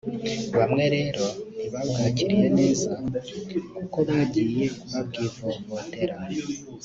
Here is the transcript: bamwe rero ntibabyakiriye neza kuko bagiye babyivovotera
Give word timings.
bamwe 0.57 0.85
rero 0.95 1.25
ntibabyakiriye 1.55 2.47
neza 2.59 2.91
kuko 3.75 3.97
bagiye 4.07 4.65
babyivovotera 4.91 6.17